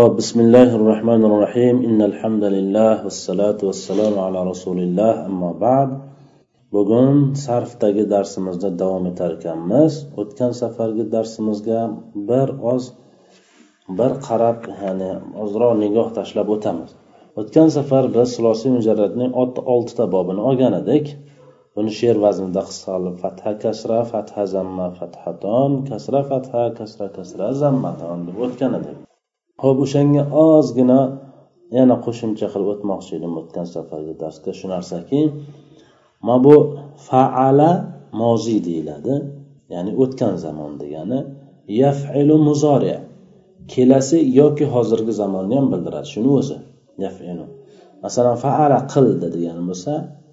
[0.00, 5.90] ho'p bismillahi rohmanir rohim innalhamdulillah vassalotu vassalamu ala rasulilloh ammo ba'd.
[6.74, 9.92] Bugun sarfdagi darsimizda davom etar ekanmiz.
[10.20, 11.80] O'tgan safargi darsimizga
[12.28, 12.84] bir oz
[13.98, 15.10] bir qarab ya'ni
[15.42, 16.90] ozroq nigoh tashlab o'tamiz.
[17.40, 19.30] O'tgan safar biz sulosiy mujarradning
[19.74, 21.06] oltita bobini olgan edik.
[21.76, 28.18] Buni she'r vaznida qisqa qilib fatha kasra fatha zamma fathaton kasra fatha kasra kasra zammaton
[28.30, 28.98] deb o'tgan edik.
[29.60, 31.00] Ho'p o'shanga ozgina
[31.78, 34.50] yana qo'shimcha qilib o'tmoqchi edim o'tgan safargi darsda.
[34.58, 35.20] Shu narsaki
[36.26, 36.56] mana bu
[37.08, 37.70] faala
[38.22, 39.14] moziy deyiladi
[39.74, 41.18] ya'ni o'tgan zamon degani.
[41.82, 42.94] Yafilu muzori
[43.72, 46.56] kelasi yoki hozirgi zamonni ham bildiradi shuni o'zi
[47.04, 47.46] yafilu.
[48.04, 49.92] Masalan faala qildi degani bo'lsa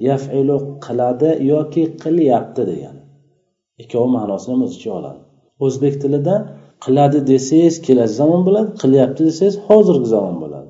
[0.10, 3.02] yafilu qiladi yoki qilyapti degani.
[3.82, 5.22] Ikkovi ma'nosini ham o'z ichiga oladi.
[5.66, 6.36] O'zbek tilida
[6.86, 10.70] qiladi desangiz kelasi zamon bo'ladi qilyapti desangiz hozirgi zamon bo'ladi.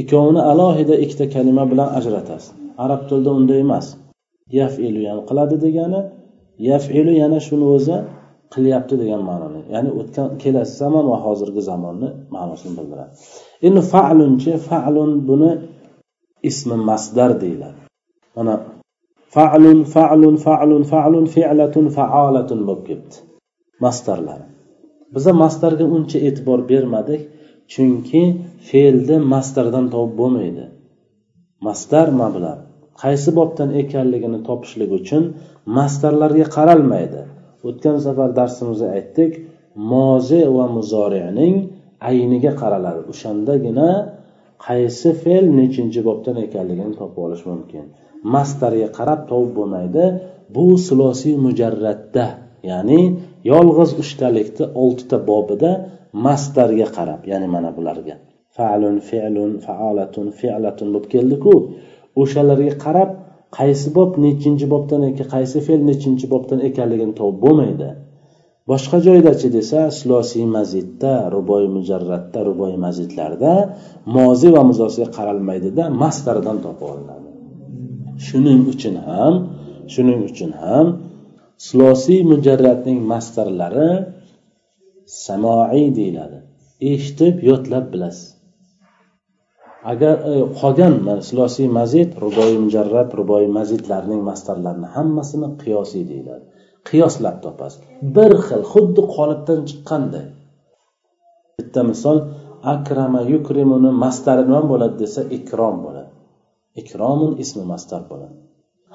[0.00, 2.50] Ikkovini alohida ikkita kalima bilan ajratasiz.
[2.84, 3.86] Arab tilida unday emas.
[4.58, 6.00] Yafilu ya'ni qiladi degani
[6.68, 7.96] yafilu yana shuni o'zi
[8.54, 9.60] qilyapti degan ma'noni.
[9.74, 13.12] Ya'ni o'tgan kelasi zamon va hozirgi zamonni ma'nosini bildiradi.
[13.66, 15.50] Endi falunchi falun buni
[16.50, 17.80] ismi masdar deyiladi.
[18.36, 18.54] Mana
[19.34, 23.14] falun falun falun falun fe'latun faolatun bo'lib ketdi.
[23.84, 24.46] Masdarlari
[25.14, 27.22] biza mastarga uncha e'tibor bermadik
[27.72, 28.22] chunki
[28.68, 30.64] fe'lni mastardan topib bo'lmaydi.
[31.66, 32.62] Mastar mablag'
[33.02, 35.22] qaysi bobdan ekanligini topishlik uchun
[35.78, 37.22] mastarlarga qaralmaydi.
[37.68, 39.32] O'tgan safar darsimizda aytdik
[39.92, 41.54] mozi va muzorining
[42.10, 43.88] ayniga qaraladi o'shandagina
[44.66, 47.84] qaysi fe'l nechinchi bobdan ekanligini topib olish mumkin.
[48.34, 50.04] Mastarga qarab topib bo'lmaydi
[50.54, 52.26] bu sulosiy mujarratda
[52.70, 53.00] ya'ni
[53.50, 55.70] yolg'iz uchtalikni oltita bobida
[56.26, 58.14] mastarga qarab ya'ni mana bularga.
[58.56, 61.54] Falun fe'lun faolatun fe'latun bo'lib keldiku.
[62.22, 63.10] O'shalarga qarab
[63.58, 67.88] qaysi bob nechinchi bobdan ekan qaysi fe'l nechinchi bobdan ekanligini topib bo'lmaydi.
[68.70, 73.52] Boshqa joydachi desa silosiy mazidda ruboy mujarratda ruboy mazidlarda
[74.16, 77.28] mozi va muzosiga qaralmaydida mastardan topib olinadi.
[78.26, 79.34] Shuning uchun ham
[79.94, 80.86] shuning uchun ham
[81.58, 83.90] sulosiy mujarratning mastarlari
[85.06, 86.38] samoiy deyiladi.
[86.90, 88.28] Eshitib yodlab bilasiz.
[89.92, 90.94] Agar e, qolgan
[91.28, 96.44] silosiy mazid ruboiy mujarrat ruboiy mazidlarning mastarlarini hammasini qiyosiy deyiladi.
[96.88, 97.80] Qiyoslab topasiz.
[98.16, 100.26] Bir xil xuddi qolipdan chiqqanday.
[101.58, 102.18] Bitta misol
[102.74, 106.10] akrama yukrimuni mastari nima bo'ladi desa ikrom bo'ladi.
[106.82, 108.43] Ikromun ismi mastar bo'ladi.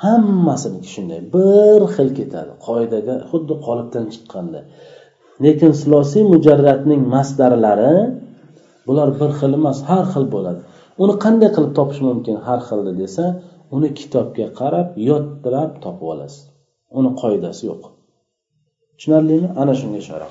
[0.03, 2.51] Hammasiniki shunday bir xil ketadi.
[2.67, 4.63] Qoidaga xuddi qolipdan chiqqanday
[5.45, 7.93] lekin silosiy mujarratning masdarlari
[8.88, 10.61] bular bir xil emas har xil bo'ladi.
[11.03, 13.25] Uni qanday qilib topish mumkin har xilni desa
[13.75, 16.41] uni kitobga qarab yodlab topib olasiz.
[16.99, 17.83] Uni qoidasi yo'q.
[18.97, 19.47] Tushunarlimi?
[19.61, 20.27] Ana shunga ishora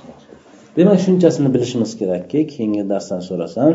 [0.77, 3.73] demak shunchasini bilishimiz kerakki keyingi darsdan so'rasam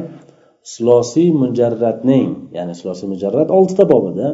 [0.63, 4.27] sulosiy mujarratning ya'ni sulosiy mujarrat oltita bobida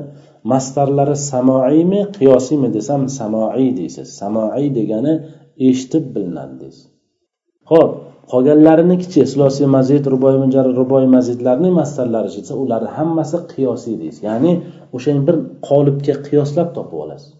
[0.52, 4.08] mastarlari samoiymi qiyosiymi desam samoiy deysiz.
[4.22, 5.14] Samoiy degani
[5.70, 6.86] eshitib bilinadi deysiz.
[7.72, 7.92] Ho'p
[8.32, 14.22] qolganlarinikichi sulosiy mazid ruboy mujarrad ruboy mazidlarning mastarlari desa ularni hammasi qiyosiy deysiz.
[14.30, 14.52] Ya'ni
[14.96, 15.36] o'shani bir
[15.70, 17.34] qolipga qiyoslab topib olasiz.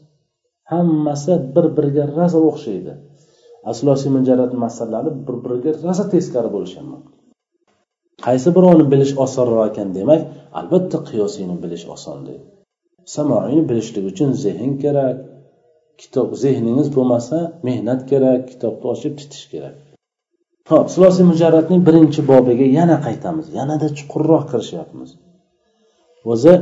[0.72, 2.94] Hammasi bir biriga rosa o'xshaydi.
[3.72, 7.19] Aslosiy mujarrat mastarlari bir biriga rosa teskari bo'lishi mumkin.
[8.26, 10.22] Qaysi birovini bilish osonroq ekan demak
[10.60, 12.46] albatta qiyosiyni bilish oson deydi.
[13.16, 15.16] Samoiyni bilishlik uchun zehn kerak
[16.02, 17.38] kitob zehningiz bo'lmasa
[17.68, 19.76] mehnat kerak kitobni ochib titish kerak.
[20.72, 25.10] Ho'p silosiy mujarratning birinchi bobiga yana qaytamiz yanada chuqurroq kirishyapmiz.
[26.32, 26.54] O'zi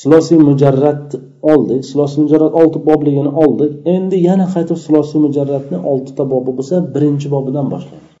[0.00, 1.18] silosiy mujarratni
[1.52, 7.26] oldik silosiy mujarrat olti bobligini oldik endi yana qaytib silosiy mujarratni oltita bobi bo'lsa birinchi
[7.34, 8.13] bobidan boshlaymiz.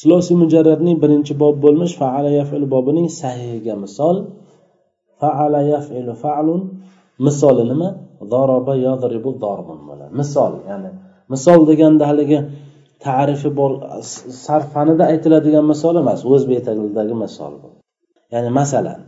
[0.00, 4.16] Silosiy mujarradning birinchi bob bo'lmish faala yafilu bobining sahihiga misol.
[5.20, 6.60] Faala yafilu fa'lun.
[7.26, 7.88] Misoli nima?
[8.32, 10.90] Doroba yodribu dorbun bo'ladi misol ya'ni
[11.32, 12.38] misol deganda haligi
[13.06, 13.70] tarifi bor
[14.46, 17.52] sarf fanida aytiladigan misol emas o'zbek tilidagi misol
[18.32, 19.00] ya'ni masalan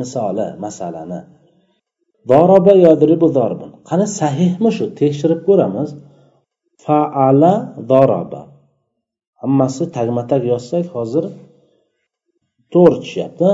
[0.00, 1.20] misoli masalani.
[2.30, 4.84] Doroba yodribu dorbun qani sahihmi shu?
[5.00, 5.88] Tekshirib ko'ramiz.
[6.84, 7.52] Faala
[7.92, 8.40] doroba
[9.42, 11.24] hammasi tagma tag yozsak hozir
[12.72, 13.50] to'g'ri tushyapti.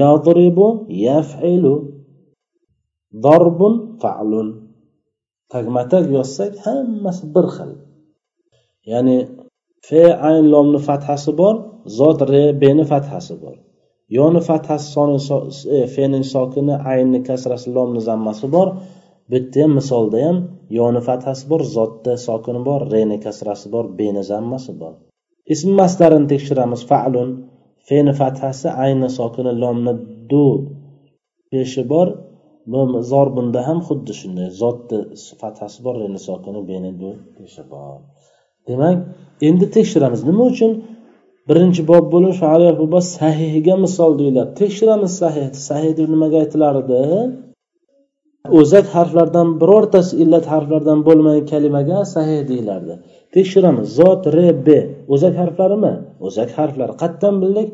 [0.00, 0.66] Yodribu
[1.06, 1.74] yafilu
[3.24, 4.48] dorbun fa'lun.
[5.52, 7.70] Tagma tag yozsak hammasi bir xil.
[8.90, 9.16] Ya'ni
[9.88, 11.54] fe ayn lomni fathasi bor
[11.98, 13.56] zot re beni fathasi bor.
[14.16, 15.18] Yoni fathasi soni
[15.76, 18.68] e, fening sokini aynni kasrasi lomni zammasi bor.
[19.30, 20.38] Bitta ham misolda ham
[20.78, 24.94] yoni fathasi bor zotda sokini bor reni kasrasi bor beni zammasi bor.
[25.52, 26.80] Ism mastarini tekshiramiz.
[26.90, 27.30] Falun.
[27.88, 29.92] Feni fathasi ayni sokini lomni
[30.30, 30.46] du
[31.50, 32.08] peshi bor.
[33.10, 34.48] Zor bunda ham xuddi shunday.
[34.60, 34.98] Zotni
[35.42, 37.98] fathasi bor reni sokini beni du peshi bor.
[38.68, 38.96] Demak
[39.48, 40.20] endi tekshiramiz.
[40.30, 40.72] Nima uchun?
[41.48, 42.38] Birinchi bob bo'lish
[43.18, 44.50] sahihiga misol deyiladi.
[44.60, 45.46] Tekshiramiz sahih.
[45.68, 47.00] Sahih deb nimaga aytilardi?
[48.58, 52.94] O'zak harflardan birortasi illat harflardan bo'lmagan kalimaga sahih deyilardi
[53.34, 53.86] tekshiramiz.
[53.98, 54.48] Zot re
[55.14, 55.94] o'zak harflarimi?
[56.26, 57.68] O'zak harflari qayerdan bildik.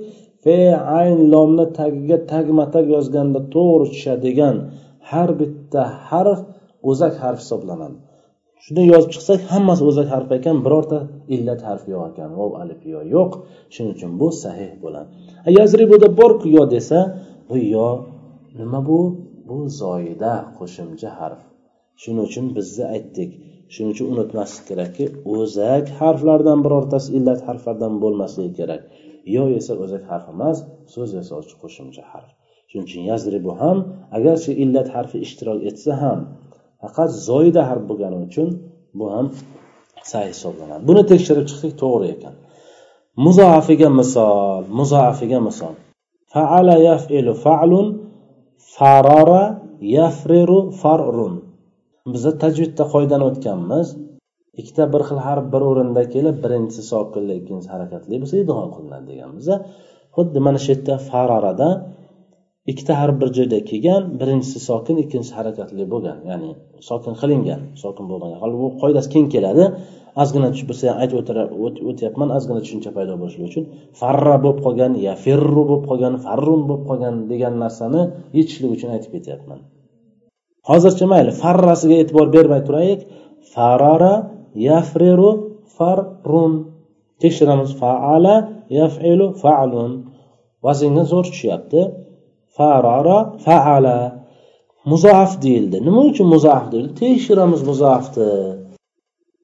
[0.44, 0.58] Fe
[1.00, 4.56] ayn lomni tagiga tagma tag yozganda to'g'ri tushadigan
[5.10, 6.40] har bitta harf
[6.90, 7.98] o'zak harf hisoblanadi.
[8.64, 10.98] Shuni yozib chiqsak hammasi o'zak harf ekan birorta
[11.34, 12.30] illat harfi yo'q ekan.
[12.38, 13.30] Vov alif yo yo'q.
[13.74, 15.08] Shuning uchun bu sahih bo'ladi.
[15.58, 16.98] Yazribuda borku yo desa
[17.48, 17.88] bu yo
[18.58, 19.00] nima bu?
[19.48, 21.40] Bu zoida qo'shimcha harf.
[22.02, 23.30] Shuning uchun bizni aytdik.
[23.74, 25.04] Shuning uchun unutmaslik kerakki
[25.36, 28.82] o'zak harflardan birortasi illat harflardan bo'lmasligi kerak.
[29.34, 30.58] Yo esa o'zak harf emas
[30.94, 32.30] so'z yasovchi qo'shimcha harf.
[32.70, 33.78] Shuning uchun yazribu ham
[34.16, 36.18] agarchi illat harfi ishtirok etsa ham
[36.82, 38.48] faqat zoida harf bo'lgani uchun
[38.98, 39.26] bu ham
[40.12, 40.82] say hisoblanadi.
[40.88, 42.34] Buni tekshirib chiqdik to'g'ri ekan.
[43.24, 45.74] Muzoafiga misol muzoafiga misol.
[46.32, 47.86] Faala yafilu fa'lun
[48.76, 49.44] farora
[49.96, 51.34] yafriru farrun.
[52.12, 53.86] Biza tajvidda qoidani o'tganmiz
[54.60, 59.46] ikkita bir xil harf bir o'rinda kelib birinchisi sokinli ikkinchisi harakatli bo'lsa idg'om qilinadi deganmiz
[60.16, 61.68] xuddi mana shu yerda farorada
[62.70, 66.18] ikkita harf bir joyda kelgan birinchisi sokin ikkinchisi harakatli bo'lgan.
[66.30, 66.50] Ya'ni
[66.88, 68.30] sokin qilingan sokin bo'lgan.
[68.42, 69.64] hali bu qoidasi keng keladi.
[70.22, 71.16] Ozgina bo'lsa ham aytib
[71.90, 73.64] o'tyapman ozgina tushuncha paydo bo'lishligi uchun.
[74.00, 78.00] Farra bo'lib qolgan ya ferru bo'lib qolgan farrun bo'lib qolgan degan narsani
[78.38, 79.58] yechishlik uchun aytib ketyapman.
[80.68, 83.00] Hozircha mayli farrasiga e'tibor bermay turaylik.
[83.54, 84.14] Farara
[84.68, 85.30] yafriru
[85.76, 86.52] farrun.
[87.22, 88.34] Tekshiramiz faala
[88.78, 89.92] yafilu falun.
[90.64, 91.80] Vaznga zo'r tushyapti
[92.56, 93.98] farara faala.
[94.90, 95.76] Muzoaf deyildi.
[95.86, 96.92] Nima uchun muzoaf deyildi?
[97.02, 98.30] Tekshiramiz muzaafni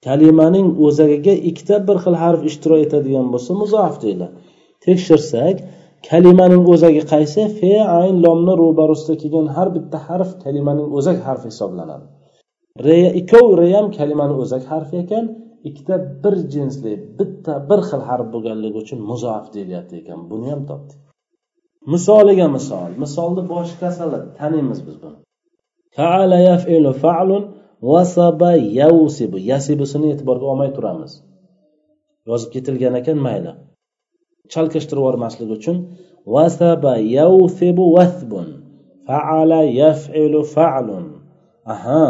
[0.06, 4.36] kalimaning o'zagiga ikkita bir xil harf ishtirok etadigan bo'lsa muzoaf deyiladi.
[4.84, 5.56] Tekshirsak
[6.08, 7.42] kalimaning o'zagi qaysi?
[7.58, 12.06] Fe ayn lomni ro'barusida kelgan har bitta harf kalimaning o'zak harfi hisoblanadi.
[12.86, 15.24] Re ikkov re ham kalimani o'zak harfi ekan.
[15.68, 20.20] Ikkita bir jinsli bitta bir xil harf bo'lganligi uchun muzoaf deyilyapti ekan.
[20.30, 20.98] Buni ham topdik.
[21.92, 22.90] Misoliga misol.
[23.02, 25.18] Misolni boshi kasali taniymiz biz buni.
[25.96, 27.44] Faala yafilu fa'lun
[27.92, 31.12] vasaba yausibu yasibusini e'tiborga olmay turamiz.
[32.28, 33.52] Yozib ketilgan ekan mayli.
[34.52, 35.76] Chalkashtirib yubormaslik uchun
[36.34, 38.48] vasaba yavsibu vasbun
[39.06, 41.06] faala yafilu fa'lun.
[41.72, 42.02] Aha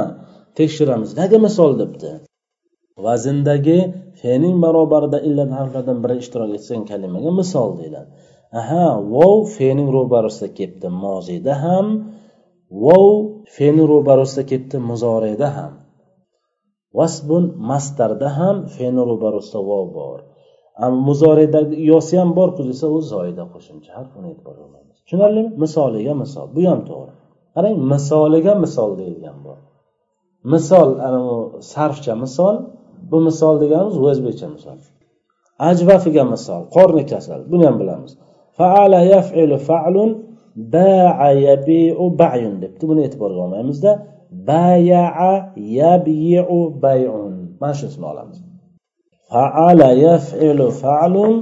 [0.58, 1.10] tekshiramiz.
[1.20, 2.10] Nega misol debdi?
[3.04, 3.78] Vazndagi
[4.20, 8.10] fening barobarida illat harflardan biri ishtirok etgan kalimaga misol deyiladi.
[8.60, 11.86] Aha vov fening ro'barasida kelibdi moziyda ham
[12.84, 13.14] vov
[13.54, 15.72] fe'ni ro'barasida ketdi muzoreda ham.
[16.98, 20.18] Vasbun mastarda ham fe'ni ro'barasida vov bor.
[21.06, 25.50] Muzoridagi yosi ham borku desa u zoida qo'shimcha harf uni e'tibor olmaymiz tushunarlimi?
[25.62, 26.46] Misoliga misol.
[26.56, 27.12] Bu ham to'g'ri.
[27.54, 29.52] Qarang misoliga misol deyilgan bu.
[30.52, 31.36] Misol ana u
[31.72, 32.56] sarfcha misol.
[33.10, 34.78] Bu misol deganimiz o'zbekcha misol.
[35.70, 37.40] Ajvafiga misol qorni kasal.
[37.50, 38.12] Buni ham bilamiz.
[38.58, 40.10] Faala yafilu fa'lun
[40.74, 42.82] baa yabiu bayun debdi.
[42.90, 43.90] Buni e'tiborga olmaymizda
[44.50, 45.34] bayaa
[45.80, 47.34] yabiu bayun.
[47.60, 48.38] Mana shunisini olamiz.
[49.32, 51.34] Faala yafilu falun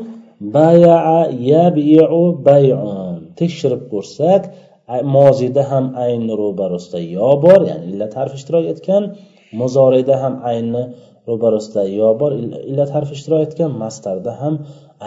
[0.57, 1.21] bayaa
[1.53, 4.43] yabiu bayun tekshirib ko'rsak
[5.17, 9.03] moziyda ham aynni ro'barasida yo bor ya'ni illat harfi ishtirok etgan
[9.61, 10.83] muzorida ham aynni
[11.29, 12.33] ro'barasida yo bor
[12.71, 14.55] illat harfi ishtirok etgan mastarda ham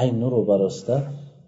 [0.02, 0.98] aynni ro'barasida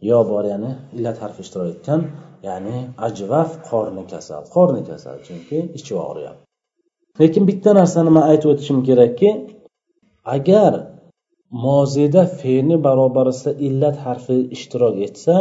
[0.10, 2.02] yo bor ya'ni illat harfi ishtirok etgan
[2.48, 6.44] ya'ni ajvaf qorni kasal qorni kasal chunki ichi og'riyapti
[7.22, 9.30] lekin bitta narsani man aytib o'tishim kerakki
[10.36, 10.74] agar
[11.66, 15.36] mozida fe'ni barobarisida illat harfi ishtirok etsa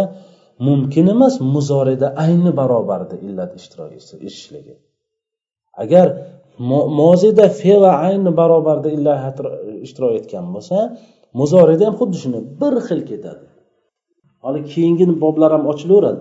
[0.67, 4.75] mumkin emas muzorida ayni barobarida illat ishtirok etishligi
[5.83, 6.07] agar
[7.01, 9.37] mozida fe va ayni barobarida illat
[9.87, 10.77] ishtirok etgan bo'lsa
[11.41, 13.45] muzorida ham xuddi shunday bir xil ketadi.
[14.45, 16.21] Hali keyingi boblar ham ochilaveradi.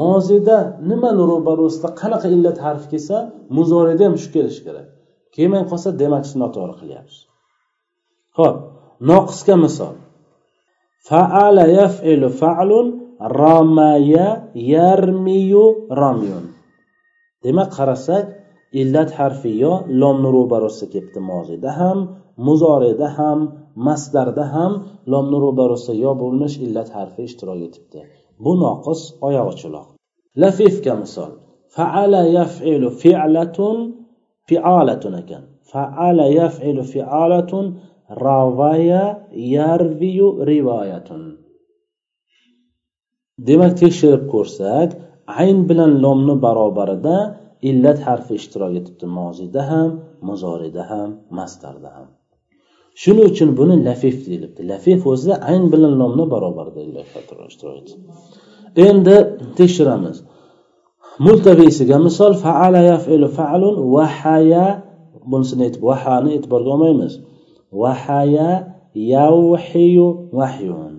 [0.00, 0.56] Mozida
[0.90, 3.16] nimani ro'barosida qanaqa illat harfi kelsa
[3.56, 4.86] muzorida ham shu kelishi kerak.
[5.36, 7.20] Kelmay qolsa demak siz noto'g'ri qilyapsiz
[8.38, 8.56] ho'p
[9.10, 9.94] noqisga misol.
[11.08, 12.86] Faala yafilu fa'lun
[13.40, 14.28] ramaya
[14.72, 15.64] yarmiyu
[16.02, 16.44] ramyun.
[17.44, 18.24] Demak qarasak
[18.80, 21.98] illat harfi yo lomni ro'barosida kelibdi moziyda ham
[22.46, 23.38] muzorida ham
[23.86, 24.72] masdarda ham
[25.12, 28.00] lomni ro'barosida yo bo'lmish illat harfi ishtirok etibdi.
[28.44, 29.86] Bu noqis oyog'i uchiloq
[30.42, 31.30] lafifga misol.
[31.76, 33.76] Faala yafilu fi'latun
[34.48, 35.42] fi'alatun ekan.
[35.72, 37.64] Faala yafilu fi'alatun
[38.10, 41.22] ravaya yarviyu rivoyatun.
[43.46, 44.88] Demak tekshirib ko'rsak
[45.40, 47.16] ayn bilan lomni barobarida
[47.68, 49.06] illat harfi ishtirok etibdi.
[49.18, 49.90] Moziyda ham
[50.28, 52.08] muzorida ham mastarda ham.
[53.02, 54.60] Shuning uchun buni lafif deyilibdi.
[54.72, 57.06] Lafif o'zi ayn bilan lomni barobarida illat
[57.50, 57.94] ishtirok etdi.
[58.88, 59.16] Endi
[59.58, 60.16] tekshiramiz.
[61.26, 64.66] Multaviysiga misol faala yafilu faalun vahaya
[65.30, 67.12] bunisini vahani e'tiborga olmaymiz.
[67.82, 68.50] Vahaya
[69.12, 70.94] yavhiyu vahyun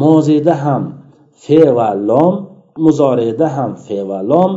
[0.00, 0.82] muzida ham
[1.44, 2.34] fe va lom
[2.84, 4.52] muzoriyda ham fe va lom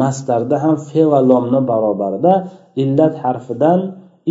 [0.00, 2.34] mastarda ham fe va lomni barobarida
[2.82, 3.80] illat harfidan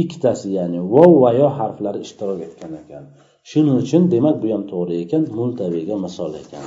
[0.02, 3.04] ikkitasi ya'ni vov va yo harflari ishtirok etgan ekan.
[3.50, 6.66] Shuning uchun demak bu ham to'g'ri ekan multaviga misol ekan.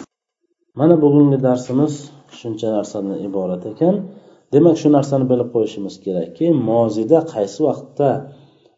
[0.78, 1.92] Mana bugungi darsimiz
[2.38, 3.94] shuncha narsadan iborat ekan.
[4.52, 8.08] Demak shu narsani bilib qo'yishimiz kerakki mozida qaysi vaqtda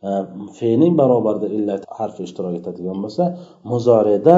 [0.07, 0.09] e,
[0.59, 3.23] fening barobarida illat harfi ishtirok etadigan bo'lsa
[3.71, 4.35] muzoreda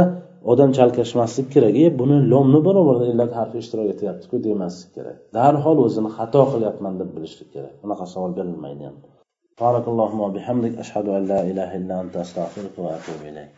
[0.51, 6.09] odam chalkashmaslik kerak e buni lomni barobarida illat harfi ishtirok etyaptiku demaslik kerak darhol o'zini
[6.17, 8.97] xato qilyapman deb bilishlik kerak bunaqa savol berilmaydi ham
[9.61, 13.50] بارك اللهم وبحمدك أشهد أن لا إله إلا أنت أستغفرك وأتوب إليك